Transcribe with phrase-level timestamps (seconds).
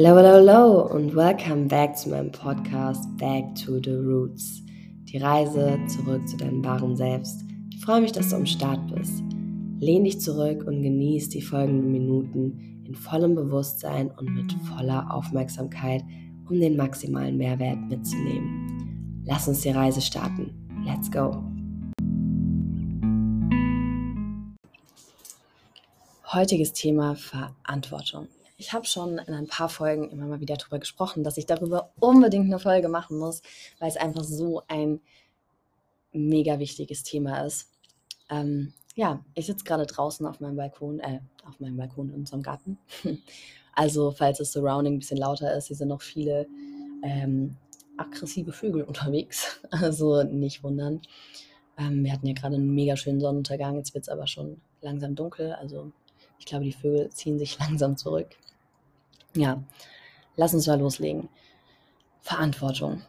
[0.00, 4.62] Hello, hello, hello und welcome back zu meinem Podcast Back to the Roots.
[5.06, 7.42] Die Reise zurück zu deinem wahren Selbst.
[7.72, 9.24] Ich freue mich, dass du am Start bist.
[9.80, 16.04] Lehn dich zurück und genieß die folgenden Minuten in vollem Bewusstsein und mit voller Aufmerksamkeit,
[16.48, 19.24] um den maximalen Mehrwert mitzunehmen.
[19.26, 20.54] Lass uns die Reise starten.
[20.86, 21.42] Let's go!
[26.32, 28.28] Heutiges Thema Verantwortung.
[28.60, 31.92] Ich habe schon in ein paar Folgen immer mal wieder darüber gesprochen, dass ich darüber
[32.00, 33.40] unbedingt eine Folge machen muss,
[33.78, 35.00] weil es einfach so ein
[36.12, 37.70] mega wichtiges Thema ist.
[38.28, 42.42] Ähm, ja, ich sitze gerade draußen auf meinem Balkon, äh, auf meinem Balkon in unserem
[42.42, 42.78] Garten.
[43.74, 46.48] Also, falls das Surrounding ein bisschen lauter ist, hier sind noch viele
[47.04, 47.56] ähm,
[47.96, 49.60] aggressive Vögel unterwegs.
[49.70, 51.00] Also nicht wundern.
[51.78, 55.14] Ähm, wir hatten ja gerade einen mega schönen Sonnenuntergang, jetzt wird es aber schon langsam
[55.14, 55.52] dunkel.
[55.52, 55.92] Also
[56.38, 58.28] ich glaube, die Vögel ziehen sich langsam zurück.
[59.34, 59.62] Ja,
[60.36, 61.28] lass uns mal loslegen.
[62.20, 63.02] Verantwortung.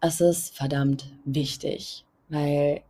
[0.00, 2.82] Es ist verdammt wichtig, weil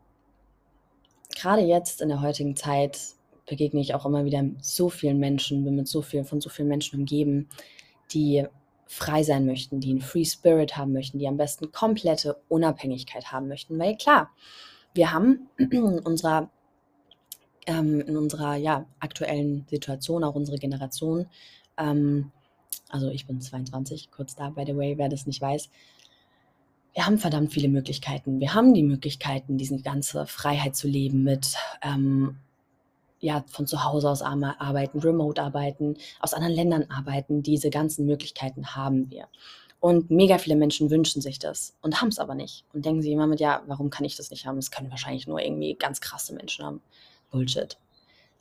[1.35, 2.99] gerade jetzt in der heutigen Zeit
[3.47, 6.69] begegne ich auch immer wieder so vielen Menschen, bin mit so viel, von so vielen
[6.69, 7.49] Menschen umgeben,
[8.13, 8.47] die
[8.87, 13.49] frei sein möchten, die einen Free Spirit haben möchten, die am besten komplette Unabhängigkeit haben
[13.49, 13.79] möchten.
[13.79, 14.31] Weil klar,
[14.95, 16.51] wir haben in unserer,
[17.67, 21.27] ähm, in unserer ja, aktuellen Situation, auch unsere Generation,
[21.77, 22.33] ähm,
[22.89, 25.69] also ich bin 22, kurz da, by the way, wer das nicht weiß,
[26.95, 28.41] wir haben verdammt viele Möglichkeiten.
[28.41, 32.39] Wir haben die Möglichkeiten, diese ganze Freiheit zu leben mit ähm,
[33.21, 37.43] ja, von zu Hause aus arbeiten, remote arbeiten, aus anderen Ländern arbeiten.
[37.43, 39.29] Diese ganzen Möglichkeiten haben wir.
[39.79, 42.65] Und mega viele Menschen wünschen sich das und haben es aber nicht.
[42.73, 44.57] Und denken sich immer mit, ja, warum kann ich das nicht haben?
[44.57, 46.81] Das können wahrscheinlich nur irgendwie ganz krasse Menschen haben.
[47.31, 47.79] Bullshit.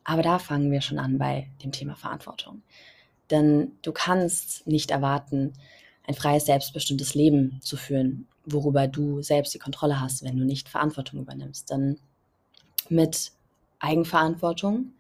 [0.04, 2.62] Aber da fangen wir schon an bei dem Thema Verantwortung.
[3.32, 5.54] Denn du kannst nicht erwarten,
[6.08, 10.70] ein freies, selbstbestimmtes Leben zu führen, worüber du selbst die Kontrolle hast, wenn du nicht
[10.70, 11.72] Verantwortung übernimmst.
[11.72, 11.98] Denn
[12.90, 13.32] mit
[13.80, 14.94] Eigenverantwortung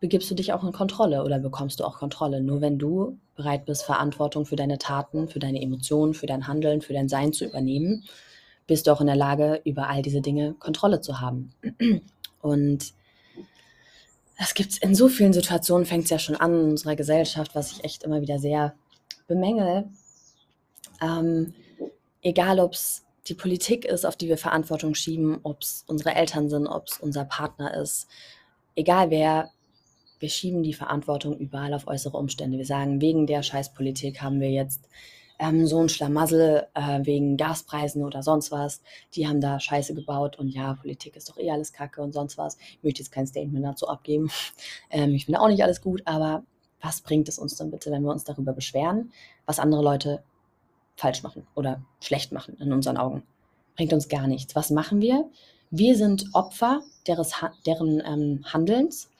[0.00, 2.42] begibst du dich auch in Kontrolle oder bekommst du auch Kontrolle.
[2.42, 6.82] Nur wenn du bereit bist, Verantwortung für deine Taten, für deine Emotionen, für dein Handeln,
[6.82, 8.04] für dein Sein zu übernehmen,
[8.66, 11.54] bist du auch in der Lage, über all diese Dinge Kontrolle zu haben.
[12.40, 12.92] Und
[14.42, 17.54] das gibt es in so vielen Situationen, fängt es ja schon an in unserer Gesellschaft,
[17.54, 18.74] was ich echt immer wieder sehr
[19.28, 19.88] bemängel.
[21.00, 21.54] Ähm,
[22.22, 26.50] egal, ob es die Politik ist, auf die wir Verantwortung schieben, ob es unsere Eltern
[26.50, 28.08] sind, ob es unser Partner ist,
[28.74, 29.52] egal wer,
[30.18, 32.58] wir schieben die Verantwortung überall auf äußere Umstände.
[32.58, 34.88] Wir sagen, wegen der Scheißpolitik haben wir jetzt
[35.42, 38.80] ähm, so ein Schlamassel äh, wegen Gaspreisen oder sonst was.
[39.14, 42.38] Die haben da Scheiße gebaut und ja, Politik ist doch eh alles Kacke und sonst
[42.38, 42.56] was.
[42.58, 44.30] Ich möchte jetzt kein Statement dazu abgeben.
[44.90, 46.44] Ähm, ich finde auch nicht alles gut, aber
[46.80, 49.10] was bringt es uns dann bitte, wenn wir uns darüber beschweren,
[49.46, 50.22] was andere Leute
[50.96, 53.22] falsch machen oder schlecht machen in unseren Augen?
[53.76, 54.54] Bringt uns gar nichts.
[54.54, 55.30] Was machen wir?
[55.70, 57.32] Wir sind Opfer deres,
[57.64, 59.10] deren ähm, Handelns,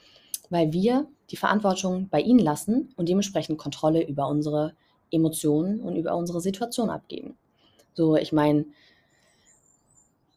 [0.51, 4.75] weil wir die Verantwortung bei ihnen lassen und dementsprechend Kontrolle über unsere
[5.13, 7.37] Emotionen und über unsere Situation abgeben.
[7.95, 8.65] So, ich meine,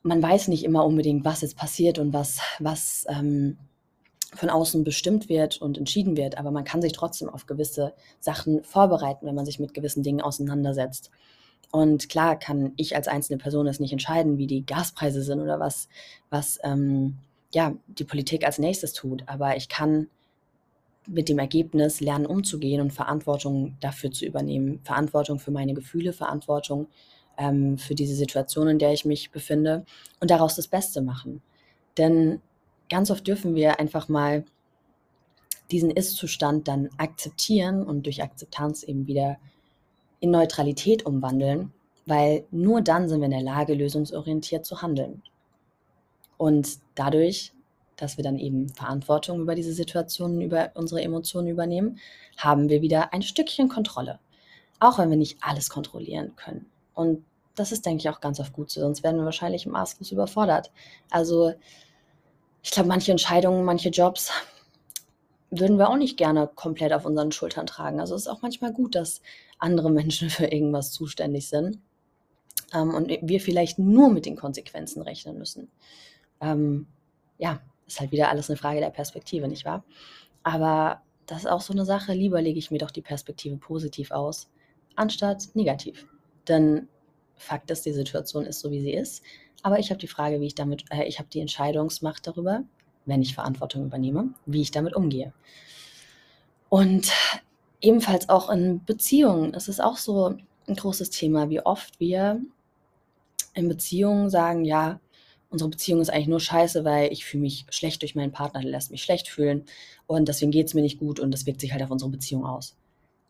[0.04, 3.58] man weiß nicht immer unbedingt, was jetzt passiert und was, was ähm,
[4.34, 8.64] von außen bestimmt wird und entschieden wird, aber man kann sich trotzdem auf gewisse Sachen
[8.64, 11.10] vorbereiten, wenn man sich mit gewissen Dingen auseinandersetzt.
[11.72, 15.60] Und klar kann ich als einzelne Person es nicht entscheiden, wie die Gaspreise sind oder
[15.60, 15.88] was,
[16.30, 17.18] was ähm,
[17.54, 20.08] ja, die Politik als nächstes tut, aber ich kann
[21.08, 24.80] mit dem Ergebnis lernen umzugehen und Verantwortung dafür zu übernehmen.
[24.84, 26.88] Verantwortung für meine Gefühle, Verantwortung
[27.38, 29.86] ähm, für diese Situation, in der ich mich befinde
[30.20, 31.42] und daraus das Beste machen.
[31.98, 32.42] Denn
[32.90, 34.46] ganz oft dürfen wir einfach mal
[35.72, 39.38] diesen Ist-Zustand dann akzeptieren und durch Akzeptanz eben wieder
[40.20, 41.74] in Neutralität umwandeln,
[42.06, 45.24] weil nur dann sind wir in der Lage, lösungsorientiert zu handeln.
[46.38, 47.55] Und dadurch
[47.98, 52.00] dass wir dann eben Verantwortung über diese Situationen, über unsere Emotionen übernehmen,
[52.38, 54.20] haben wir wieder ein Stückchen Kontrolle.
[54.80, 56.66] Auch wenn wir nicht alles kontrollieren können.
[56.94, 57.24] Und
[57.56, 60.72] das ist, denke ich, auch ganz oft gut so, sonst werden wir wahrscheinlich maßlos überfordert.
[61.10, 61.54] Also,
[62.62, 64.32] ich glaube, manche Entscheidungen, manche Jobs
[65.52, 68.00] würden wir auch nicht gerne komplett auf unseren Schultern tragen.
[68.00, 69.22] Also es ist auch manchmal gut, dass
[69.60, 71.80] andere Menschen für irgendwas zuständig sind
[72.74, 75.70] ähm, und wir vielleicht nur mit den Konsequenzen rechnen müssen.
[76.42, 76.88] Ähm,
[77.38, 79.84] ja, ist halt wieder alles eine Frage der Perspektive, nicht wahr?
[80.44, 84.12] Aber das ist auch so eine Sache, lieber lege ich mir doch die Perspektive positiv
[84.12, 84.50] aus,
[84.96, 86.08] anstatt negativ.
[86.48, 86.88] Denn
[87.36, 89.24] Fakt ist, die Situation ist so, wie sie ist.
[89.62, 92.64] Aber ich habe die Frage, wie ich damit, äh, ich habe die Entscheidungsmacht darüber,
[93.06, 95.34] wenn ich Verantwortung übernehme, wie ich damit umgehe.
[96.70, 97.12] Und
[97.82, 102.42] ebenfalls auch in Beziehungen ist es auch so ein großes Thema, wie oft wir
[103.54, 105.00] in Beziehungen sagen, ja,
[105.56, 108.72] unsere Beziehung ist eigentlich nur scheiße, weil ich fühle mich schlecht durch meinen Partner, der
[108.72, 109.64] lässt mich schlecht fühlen
[110.06, 112.46] und deswegen geht es mir nicht gut und das wirkt sich halt auf unsere Beziehung
[112.46, 112.76] aus.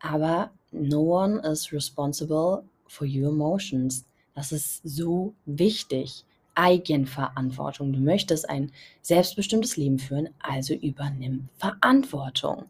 [0.00, 4.04] Aber no one is responsible for your emotions.
[4.34, 6.24] Das ist so wichtig.
[6.56, 7.92] Eigenverantwortung.
[7.92, 12.64] Du möchtest ein selbstbestimmtes Leben führen, also übernimm Verantwortung.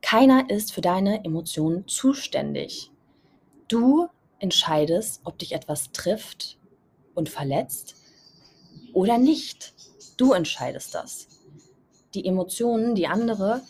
[0.00, 2.92] Keiner ist für deine Emotionen zuständig.
[3.68, 4.06] Du
[4.38, 6.58] entscheidest, ob dich etwas trifft
[7.14, 7.96] und verletzt
[8.94, 9.74] oder nicht.
[10.16, 11.28] Du entscheidest das.
[12.14, 13.62] Die Emotionen, die andere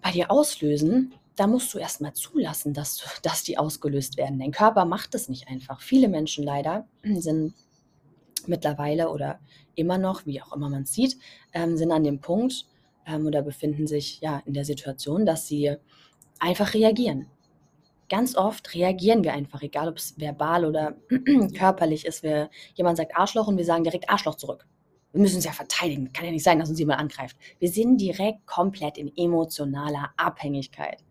[0.00, 4.38] bei dir auslösen, da musst du erstmal zulassen, dass, dass die ausgelöst werden.
[4.38, 5.80] Dein Körper macht es nicht einfach.
[5.80, 7.54] Viele Menschen leider sind
[8.46, 9.40] mittlerweile oder
[9.74, 11.16] immer noch, wie auch immer man es sieht,
[11.52, 12.66] ähm, sind an dem Punkt
[13.06, 15.76] ähm, oder befinden sich ja in der Situation, dass sie
[16.38, 17.26] einfach reagieren.
[18.08, 20.96] Ganz oft reagieren wir einfach, egal ob es verbal oder
[21.56, 22.22] körperlich ist.
[22.22, 24.66] Wir, jemand sagt Arschloch und wir sagen direkt Arschloch zurück.
[25.12, 26.12] Wir müssen uns ja verteidigen.
[26.12, 27.36] Kann ja nicht sein, dass uns jemand angreift.
[27.60, 31.04] Wir sind direkt komplett in emotionaler Abhängigkeit.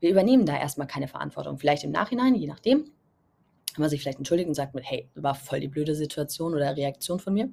[0.00, 1.58] Wir übernehmen da erstmal keine Verantwortung.
[1.58, 2.84] Vielleicht im Nachhinein, je nachdem.
[2.84, 6.76] Kann man sich vielleicht entschuldigt und sagt mit, hey, war voll die blöde Situation oder
[6.76, 7.50] Reaktion von mir.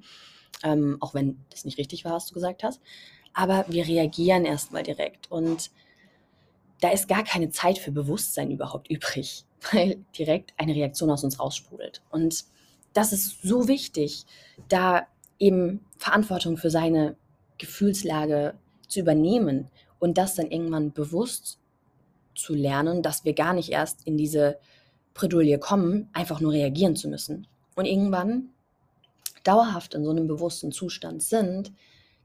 [0.64, 2.80] Ähm, auch wenn das nicht richtig war, was du gesagt hast.
[3.34, 5.30] Aber wir reagieren erstmal direkt.
[5.30, 5.70] Und
[6.82, 11.38] da ist gar keine Zeit für Bewusstsein überhaupt übrig, weil direkt eine Reaktion aus uns
[11.38, 12.02] raussprudelt.
[12.10, 12.44] Und
[12.92, 14.26] das ist so wichtig,
[14.68, 15.06] da
[15.38, 17.16] eben Verantwortung für seine
[17.58, 18.54] Gefühlslage
[18.88, 19.70] zu übernehmen
[20.00, 21.60] und das dann irgendwann bewusst
[22.34, 24.58] zu lernen, dass wir gar nicht erst in diese
[25.14, 27.46] Bredouille kommen, einfach nur reagieren zu müssen.
[27.76, 28.48] Und irgendwann
[29.44, 31.72] dauerhaft in so einem bewussten Zustand sind,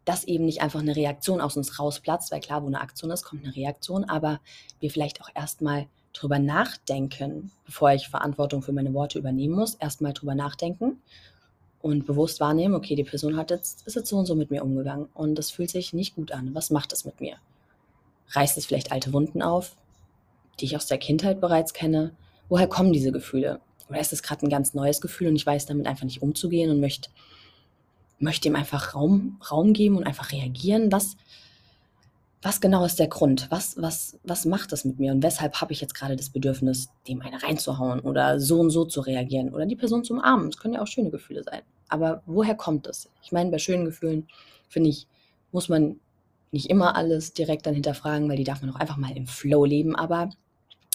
[0.07, 3.23] dass eben nicht einfach eine Reaktion aus uns rausplatzt, weil klar, wo eine Aktion ist,
[3.23, 4.39] kommt eine Reaktion, aber
[4.79, 10.13] wir vielleicht auch erstmal drüber nachdenken, bevor ich Verantwortung für meine Worte übernehmen muss, erstmal
[10.13, 11.01] drüber nachdenken
[11.81, 14.63] und bewusst wahrnehmen, okay, die Person hat jetzt, ist jetzt so und so mit mir
[14.63, 16.55] umgegangen und das fühlt sich nicht gut an.
[16.55, 17.35] Was macht es mit mir?
[18.29, 19.75] Reißt es vielleicht alte Wunden auf,
[20.61, 22.15] die ich aus der Kindheit bereits kenne?
[22.47, 23.59] Woher kommen diese Gefühle?
[23.89, 26.71] Oder ist es gerade ein ganz neues Gefühl und ich weiß damit einfach nicht umzugehen
[26.71, 27.09] und möchte
[28.19, 30.91] möchte ihm einfach Raum, Raum geben und einfach reagieren.
[30.91, 31.17] Was,
[32.41, 33.47] was genau ist der Grund?
[33.49, 35.11] Was, was, was macht das mit mir?
[35.11, 38.85] Und weshalb habe ich jetzt gerade das Bedürfnis, dem eine reinzuhauen oder so und so
[38.85, 40.49] zu reagieren oder die Person zu umarmen?
[40.49, 41.61] Das können ja auch schöne Gefühle sein.
[41.89, 43.09] Aber woher kommt das?
[43.23, 44.27] Ich meine, bei schönen Gefühlen,
[44.67, 45.07] finde ich,
[45.51, 45.99] muss man
[46.51, 49.65] nicht immer alles direkt dann hinterfragen, weil die darf man auch einfach mal im Flow
[49.65, 49.95] leben.
[49.95, 50.29] Aber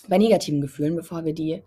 [0.09, 1.63] bei negativen Gefühlen, bevor wir die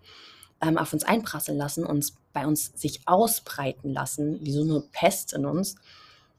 [0.60, 5.32] ähm, auf uns einprasseln lassen, uns bei uns sich ausbreiten lassen, wie so eine Pest
[5.32, 5.76] in uns,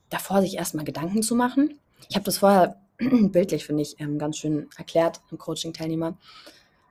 [0.09, 1.79] davor sich erstmal Gedanken zu machen.
[2.09, 6.17] Ich habe das vorher bildlich, finde ich, ähm, ganz schön erklärt im Coaching-Teilnehmer.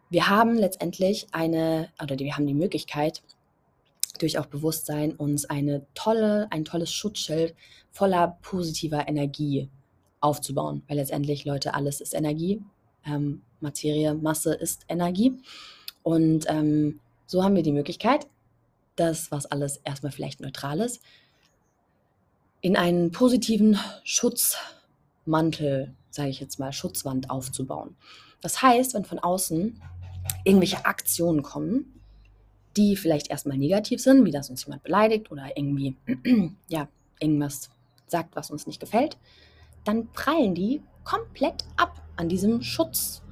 [0.08, 3.22] Wir haben letztendlich eine, oder wir haben die Möglichkeit,
[4.18, 7.54] durch auch Bewusstsein uns eine tolle, ein tolles Schutzschild
[7.90, 9.68] voller positiver Energie
[10.20, 10.82] aufzubauen.
[10.88, 12.62] Weil letztendlich, Leute, alles ist Energie.
[13.04, 15.38] Ähm, Materie, Masse ist Energie.
[16.02, 18.26] Und ähm, so haben wir die Möglichkeit,
[18.96, 21.02] das, was alles erstmal vielleicht neutral ist,
[22.60, 27.96] in einen positiven Schutzmantel, sage ich jetzt mal, Schutzwand aufzubauen.
[28.40, 29.80] Das heißt, wenn von außen
[30.44, 32.00] irgendwelche Aktionen kommen,
[32.76, 35.96] die vielleicht erstmal negativ sind, wie dass uns jemand beleidigt oder irgendwie
[36.68, 36.88] ja,
[37.20, 37.70] irgendwas
[38.06, 39.16] sagt, was uns nicht gefällt,
[39.84, 43.22] dann prallen die komplett ab an diesem Schutz,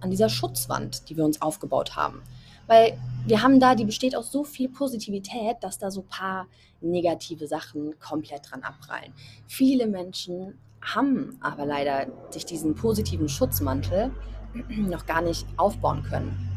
[0.00, 2.22] an dieser Schutzwand, die wir uns aufgebaut haben.
[2.66, 6.46] Weil wir haben da, die besteht aus so viel Positivität, dass da so ein paar
[6.80, 9.12] negative Sachen komplett dran abprallen.
[9.46, 14.12] Viele Menschen haben aber leider sich diesen positiven Schutzmantel
[14.68, 16.50] noch gar nicht aufbauen können.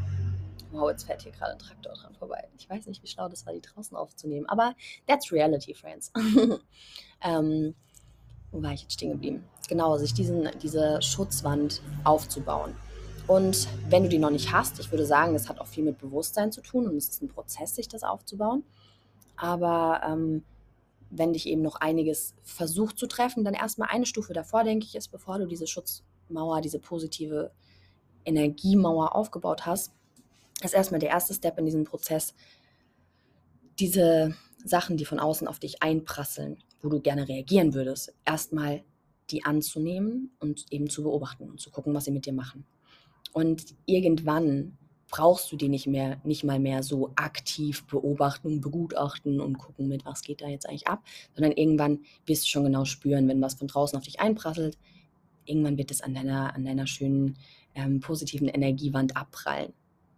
[0.72, 2.48] Wow, jetzt fährt hier gerade ein Traktor dran vorbei.
[2.58, 4.46] Ich weiß nicht, wie schlau das war, die draußen aufzunehmen.
[4.48, 4.76] Aber
[5.08, 6.12] that's reality, friends.
[7.22, 7.74] ähm,
[8.52, 9.44] wo war ich jetzt stehen geblieben?
[9.70, 12.76] Genau, sich diesen, diese Schutzwand aufzubauen.
[13.28, 15.98] Und wenn du die noch nicht hast, ich würde sagen, das hat auch viel mit
[15.98, 18.64] Bewusstsein zu tun und es ist ein Prozess, sich das aufzubauen.
[19.36, 20.44] Aber ähm,
[21.10, 24.96] wenn dich eben noch einiges versucht zu treffen, dann erstmal eine Stufe davor, denke ich,
[24.96, 27.52] ist, bevor du diese Schutzmauer, diese positive
[28.24, 29.92] Energiemauer aufgebaut hast,
[30.64, 32.34] ist erstmal der erste Step in diesem Prozess,
[33.78, 38.84] diese Sachen, die von außen auf dich einprasseln, wo du gerne reagieren würdest, erstmal
[39.30, 42.66] die anzunehmen und eben zu beobachten und zu gucken, was sie mit dir machen.
[43.34, 44.78] Und irgendwann
[45.10, 49.88] brauchst du die nicht mehr, nicht mal mehr so aktiv beobachten und begutachten und gucken,
[49.88, 51.04] mit was geht da jetzt eigentlich ab,
[51.34, 54.78] sondern irgendwann wirst du schon genau spüren, wenn was von draußen auf dich einprasselt,
[55.46, 57.38] irgendwann wird es an deiner, an deiner schönen
[57.76, 59.74] ähm, positiven Energiewand abprallen.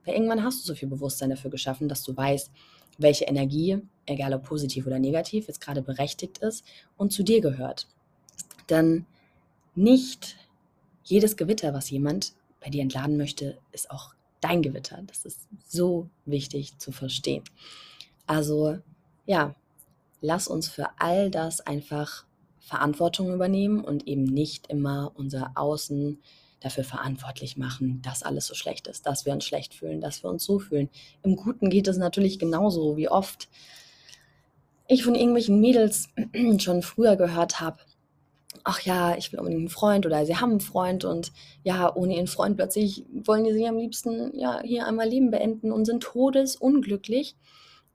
[0.06, 2.52] Weil irgendwann hast du so viel Bewusstsein dafür geschaffen, dass du weißt,
[2.98, 6.66] welche Energie, egal ob positiv oder negativ, jetzt gerade berechtigt ist
[6.98, 7.88] und zu dir gehört.
[8.70, 9.06] Denn
[9.76, 10.36] nicht
[11.04, 15.02] jedes Gewitter, was jemand bei dir entladen möchte, ist auch dein Gewitter.
[15.08, 17.44] Das ist so wichtig zu verstehen.
[18.26, 18.78] Also
[19.26, 19.56] ja,
[20.22, 22.26] lass uns für all das einfach
[22.60, 26.20] Verantwortung übernehmen und eben nicht immer unser Außen
[26.60, 30.30] dafür verantwortlich machen, dass alles so schlecht ist, dass wir uns schlecht fühlen, dass wir
[30.30, 30.90] uns so fühlen.
[31.24, 33.48] Im Guten geht es natürlich genauso, wie oft
[34.88, 36.10] ich von irgendwelchen Mädels
[36.58, 37.80] schon früher gehört habe,
[38.64, 41.32] ach ja, ich will unbedingt einen Freund oder sie haben einen Freund und
[41.64, 45.72] ja, ohne ihren Freund plötzlich wollen die sich am liebsten ja hier einmal Leben beenden
[45.72, 47.36] und sind todesunglücklich.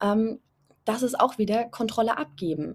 [0.01, 0.39] Ähm,
[0.85, 2.75] das ist auch wieder Kontrolle abgeben,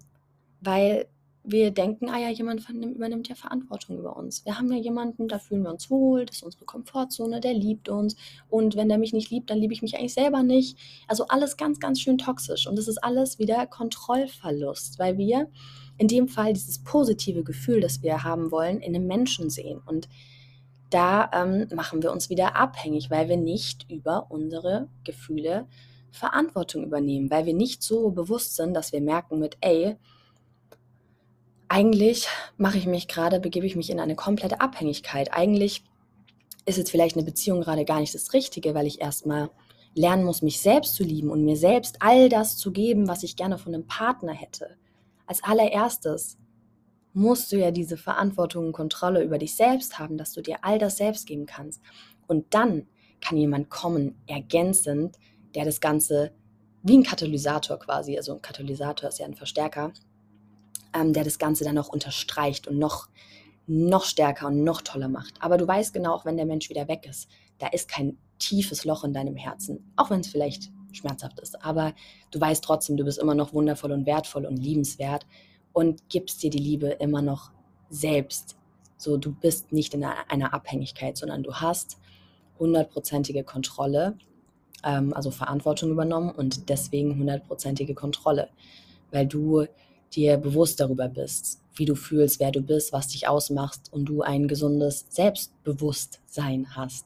[0.61, 1.07] weil
[1.43, 4.45] wir denken, ah ja, jemand übernimmt ja Verantwortung über uns.
[4.45, 7.89] Wir haben ja jemanden, da fühlen wir uns wohl, das ist unsere Komfortzone, der liebt
[7.89, 8.15] uns.
[8.49, 10.77] Und wenn der mich nicht liebt, dann liebe ich mich eigentlich selber nicht.
[11.07, 12.67] Also alles ganz, ganz schön toxisch.
[12.67, 15.49] Und das ist alles wieder Kontrollverlust, weil wir
[15.99, 19.81] in dem Fall dieses positive Gefühl, das wir haben wollen, in einem Menschen sehen.
[19.85, 20.09] Und
[20.89, 25.67] da ähm, machen wir uns wieder abhängig, weil wir nicht über unsere Gefühle
[26.11, 29.97] Verantwortung übernehmen, weil wir nicht so bewusst sind, dass wir merken mit, ey,
[31.67, 32.27] eigentlich
[32.57, 35.33] mache ich mich gerade, begebe ich mich in eine komplette Abhängigkeit.
[35.33, 35.83] Eigentlich
[36.65, 39.51] ist jetzt vielleicht eine Beziehung gerade gar nicht das Richtige, weil ich erstmal
[39.93, 43.35] lernen muss, mich selbst zu lieben und mir selbst all das zu geben, was ich
[43.35, 44.78] gerne von einem Partner hätte.
[45.29, 46.39] Als allererstes
[47.13, 50.79] musst du ja diese Verantwortung und Kontrolle über dich selbst haben, dass du dir all
[50.79, 51.83] das selbst geben kannst.
[52.25, 52.87] Und dann
[53.21, 55.19] kann jemand kommen, ergänzend,
[55.53, 56.31] der das Ganze
[56.81, 59.93] wie ein Katalysator quasi, also ein Katalysator ist ja ein Verstärker,
[60.95, 63.07] ähm, der das Ganze dann noch unterstreicht und noch,
[63.67, 65.35] noch stärker und noch toller macht.
[65.41, 68.83] Aber du weißt genau, auch wenn der Mensch wieder weg ist, da ist kein tiefes
[68.83, 71.63] Loch in deinem Herzen, auch wenn es vielleicht schmerzhaft ist.
[71.63, 71.93] Aber
[72.31, 75.25] du weißt trotzdem, du bist immer noch wundervoll und wertvoll und liebenswert
[75.73, 77.51] und gibst dir die Liebe immer noch
[77.89, 78.57] selbst.
[78.97, 81.97] So, du bist nicht in einer Abhängigkeit, sondern du hast
[82.59, 84.17] hundertprozentige Kontrolle,
[84.83, 88.49] ähm, also Verantwortung übernommen und deswegen hundertprozentige Kontrolle,
[89.11, 89.65] weil du
[90.13, 94.21] dir bewusst darüber bist, wie du fühlst, wer du bist, was dich ausmacht und du
[94.21, 97.05] ein gesundes Selbstbewusstsein hast.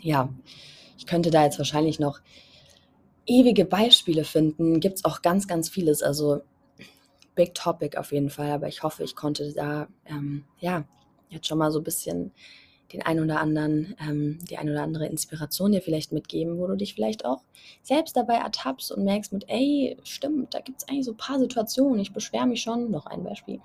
[0.00, 0.28] Ja,
[0.98, 2.20] ich könnte da jetzt wahrscheinlich noch
[3.26, 4.80] ewige Beispiele finden.
[4.80, 6.02] Gibt es auch ganz, ganz vieles.
[6.02, 6.42] Also
[7.34, 10.84] Big Topic auf jeden Fall, aber ich hoffe, ich konnte da ähm, ja
[11.30, 12.32] jetzt schon mal so ein bisschen
[12.92, 16.76] den ein oder anderen, ähm, die ein oder andere Inspiration dir vielleicht mitgeben, wo du
[16.76, 17.42] dich vielleicht auch
[17.82, 21.38] selbst dabei ertappst und merkst mit, ey, stimmt, da gibt es eigentlich so ein paar
[21.38, 21.98] Situationen.
[21.98, 23.60] Ich beschwere mich schon, noch ein Beispiel,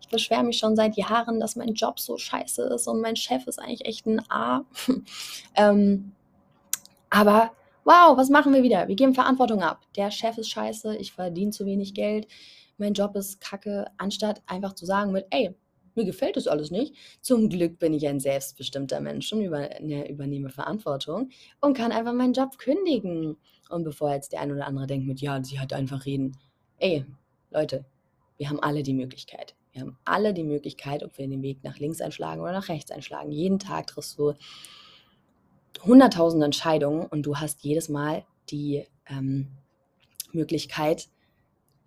[0.00, 3.46] ich beschwere mich schon seit Jahren, dass mein Job so scheiße ist und mein Chef
[3.46, 4.64] ist eigentlich echt ein A.
[5.54, 6.12] ähm,
[7.10, 7.52] aber
[7.84, 8.88] wow, was machen wir wieder?
[8.88, 9.82] Wir geben Verantwortung ab.
[9.96, 12.26] Der Chef ist scheiße, ich verdiene zu wenig Geld,
[12.78, 15.54] mein Job ist kacke, anstatt einfach zu sagen mit, ey,
[15.94, 16.94] mir gefällt das alles nicht.
[17.20, 22.14] Zum Glück bin ich ein selbstbestimmter Mensch und über, ne, übernehme Verantwortung und kann einfach
[22.14, 23.36] meinen Job kündigen.
[23.68, 26.36] Und bevor jetzt der ein oder andere denkt mit, ja, sie hat einfach reden.
[26.78, 27.04] Ey,
[27.50, 27.84] Leute,
[28.38, 29.54] wir haben alle die Möglichkeit.
[29.72, 32.90] Wir haben alle die Möglichkeit, ob wir den Weg nach links einschlagen oder nach rechts
[32.90, 33.30] einschlagen.
[33.30, 34.34] Jeden Tag triffst du
[35.84, 39.48] hunderttausende Entscheidungen und du hast jedes Mal die ähm,
[40.32, 41.08] Möglichkeit,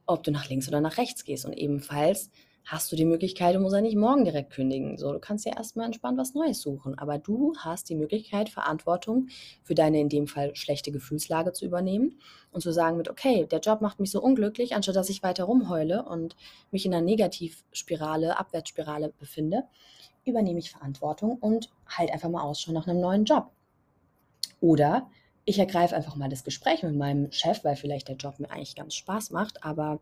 [0.06, 1.46] ob du nach links oder nach rechts gehst.
[1.46, 2.30] Und ebenfalls
[2.66, 4.98] hast du die Möglichkeit, du musst ja nicht morgen direkt kündigen.
[4.98, 6.98] So, du kannst ja erstmal entspannt was Neues suchen.
[6.98, 9.28] Aber du hast die Möglichkeit, Verantwortung
[9.64, 12.20] für deine in dem Fall schlechte Gefühlslage zu übernehmen
[12.52, 15.44] und zu sagen mit, okay, der Job macht mich so unglücklich, anstatt dass ich weiter
[15.44, 16.36] rumheule und
[16.72, 19.64] mich in einer Negativspirale, Abwärtsspirale befinde,
[20.26, 23.52] übernehme ich Verantwortung und halt einfach mal Ausschau nach einem neuen Job.
[24.60, 25.10] Oder
[25.46, 28.76] ich ergreife einfach mal das Gespräch mit meinem Chef, weil vielleicht der Job mir eigentlich
[28.76, 30.00] ganz Spaß macht, aber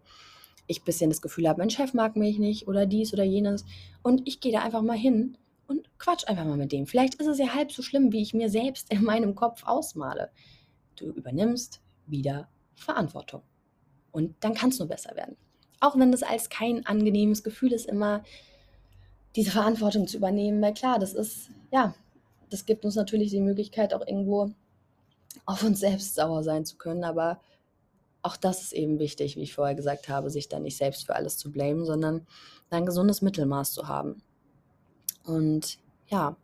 [0.67, 3.65] ich ein bisschen das Gefühl habe, mein Chef mag mich nicht oder dies oder jenes.
[4.01, 6.88] Und ich gehe da einfach mal hin und quatsch einfach mal mit dem.
[6.88, 10.31] Vielleicht ist es ja halb so schlimm, wie ich mir selbst in meinem Kopf ausmale.
[10.95, 13.41] Du übernimmst wieder Verantwortung.
[14.12, 15.36] Und dann kann es nur besser werden.
[15.79, 18.24] Auch wenn das als kein angenehmes Gefühl ist, immer
[19.36, 20.62] diese Verantwortung zu übernehmen.
[20.62, 21.95] Weil klar, das ist, ja,
[22.53, 24.51] das gibt uns natürlich die Möglichkeit, auch irgendwo
[25.45, 27.03] auf uns selbst sauer sein zu können.
[27.03, 27.41] Aber
[28.22, 31.15] auch das ist eben wichtig, wie ich vorher gesagt habe, sich da nicht selbst für
[31.15, 32.27] alles zu blamen, sondern
[32.69, 34.22] ein gesundes Mittelmaß zu haben.
[35.25, 36.36] Und ja,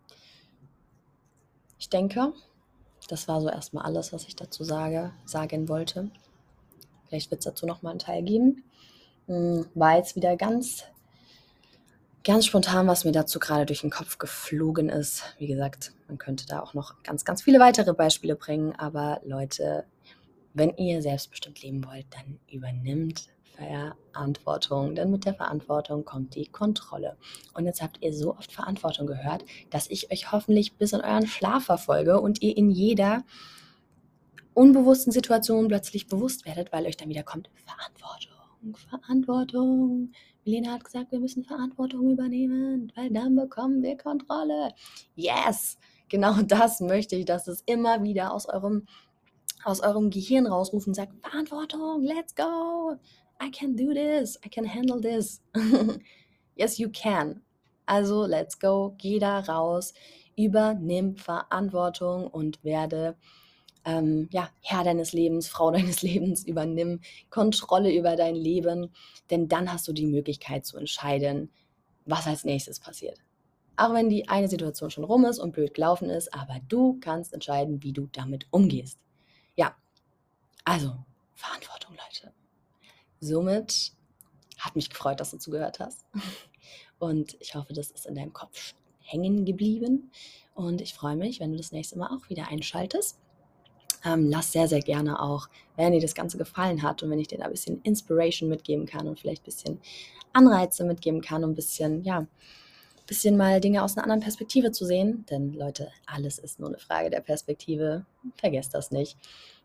[1.77, 2.33] ich denke,
[3.07, 6.09] das war so erstmal alles, was ich dazu sage, sagen wollte.
[7.07, 8.63] Vielleicht wird es dazu nochmal einen Teil geben.
[9.27, 10.83] Hm, war jetzt wieder ganz
[12.29, 15.24] ganz spontan, was mir dazu gerade durch den Kopf geflogen ist.
[15.39, 18.75] Wie gesagt, man könnte da auch noch ganz, ganz viele weitere Beispiele bringen.
[18.75, 19.86] Aber Leute,
[20.53, 27.17] wenn ihr selbstbestimmt leben wollt, dann übernimmt Verantwortung, denn mit der Verantwortung kommt die Kontrolle.
[27.55, 31.25] Und jetzt habt ihr so oft Verantwortung gehört, dass ich euch hoffentlich bis in euren
[31.25, 33.24] Schlaf verfolge und ihr in jeder
[34.53, 40.12] unbewussten Situation plötzlich bewusst werdet, weil euch dann wieder kommt Verantwortung, Verantwortung.
[40.46, 44.74] Milena hat gesagt, wir müssen Verantwortung übernehmen, weil dann bekommen wir Kontrolle.
[45.15, 45.77] Yes,
[46.08, 48.86] genau das möchte ich, dass es immer wieder aus eurem
[49.65, 52.96] aus eurem Gehirn rausrufen, sagt Verantwortung, let's go.
[53.41, 55.41] I can do this, I can handle this.
[56.55, 57.41] yes, you can.
[57.86, 59.93] Also, let's go, geh da raus,
[60.38, 63.15] übernimm Verantwortung und werde
[63.86, 68.93] ähm, ja, Herr deines Lebens, Frau deines Lebens, übernimm Kontrolle über dein Leben,
[69.29, 71.50] denn dann hast du die Möglichkeit zu entscheiden,
[72.05, 73.19] was als nächstes passiert.
[73.77, 77.33] Auch wenn die eine Situation schon rum ist und blöd gelaufen ist, aber du kannst
[77.33, 79.00] entscheiden, wie du damit umgehst.
[79.55, 79.75] Ja,
[80.65, 80.93] also
[81.33, 82.33] Verantwortung, Leute.
[83.21, 83.93] Somit
[84.57, 86.05] hat mich gefreut, dass du zugehört hast.
[87.00, 90.12] Und ich hoffe, das ist in deinem Kopf hängen geblieben.
[90.53, 93.17] Und ich freue mich, wenn du das nächste Mal auch wieder einschaltest.
[94.06, 97.27] Ähm, lass sehr, sehr gerne auch, wenn dir das Ganze gefallen hat und wenn ich
[97.27, 99.82] dir da ein bisschen Inspiration mitgeben kann und vielleicht ein bisschen
[100.34, 102.25] Anreize mitgeben kann, um ein bisschen, ja,
[103.10, 105.25] bisschen mal Dinge aus einer anderen Perspektive zu sehen.
[105.29, 108.06] Denn Leute, alles ist nur eine Frage der Perspektive.
[108.36, 109.18] Vergesst das nicht.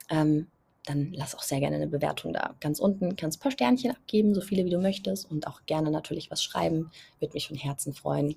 [0.09, 0.47] Ähm,
[0.87, 2.55] dann lass auch sehr gerne eine Bewertung da.
[2.61, 5.91] Ganz unten kannst ein paar Sternchen abgeben, so viele wie du möchtest und auch gerne
[5.91, 6.91] natürlich was schreiben.
[7.21, 8.37] Würde mich von Herzen freuen.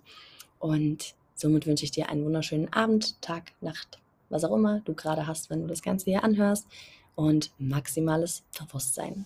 [0.59, 5.27] Und somit wünsche ich dir einen wunderschönen Abend, Tag, Nacht, was auch immer du gerade
[5.27, 6.67] hast, wenn du das Ganze hier anhörst
[7.15, 9.25] und maximales Bewusstsein.